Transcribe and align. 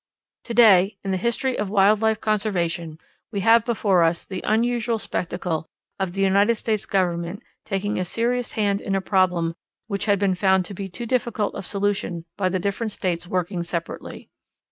To 0.45 0.55
day, 0.55 0.97
in 1.03 1.11
the 1.11 1.17
history 1.17 1.55
of 1.59 1.69
wild 1.69 2.01
life 2.01 2.19
conservation, 2.19 2.97
we 3.31 3.41
have 3.41 3.63
before 3.63 4.01
us 4.01 4.25
the 4.25 4.43
unusual 4.47 4.97
spectacle 4.97 5.67
of 5.99 6.13
the 6.13 6.23
United 6.23 6.55
States 6.55 6.87
Government 6.87 7.43
taking 7.65 7.99
a 7.99 8.03
serious 8.03 8.53
hand 8.53 8.81
in 8.81 8.95
a 8.95 8.99
problem 8.99 9.53
which 9.85 10.05
had 10.05 10.17
been 10.17 10.33
found 10.33 10.65
to 10.65 10.73
be 10.73 10.89
too 10.89 11.05
difficult 11.05 11.53
of 11.53 11.67
solution 11.67 12.25
by 12.35 12.49
the 12.49 12.57
different 12.57 12.91
states 12.91 13.27
working 13.27 13.61
separately. 13.61 14.31